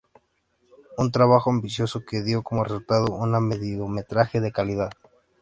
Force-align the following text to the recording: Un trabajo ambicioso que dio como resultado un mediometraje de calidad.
Un 0.97 1.11
trabajo 1.11 1.51
ambicioso 1.51 2.03
que 2.03 2.23
dio 2.23 2.41
como 2.41 2.63
resultado 2.63 3.13
un 3.13 3.29
mediometraje 3.47 4.41
de 4.41 4.51
calidad. 4.51 4.89